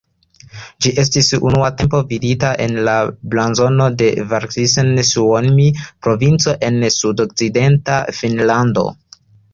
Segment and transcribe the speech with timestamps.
[0.83, 2.95] Ĝi estis unua tempo vidita en la
[3.35, 5.69] blazono de Varsinais-Suomi,
[6.07, 8.89] provinco en sudokcidenta Finnlando.